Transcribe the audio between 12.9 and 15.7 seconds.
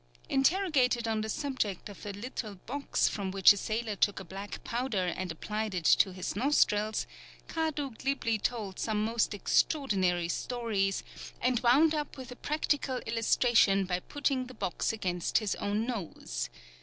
illustration by putting the box against his